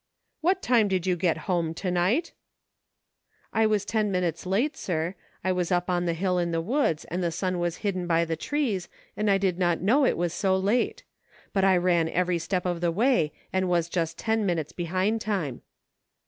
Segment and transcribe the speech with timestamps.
[0.41, 2.31] "What time did you get home to night
[3.53, 7.05] }""I was ten minutes late, sir; I was up on the hill in the woods,
[7.05, 10.33] and the sun was hidden by the trees, and I did not know it was
[10.33, 11.03] so late;
[11.53, 15.61] but I ran every step of the way, and was just ten minutes behind time."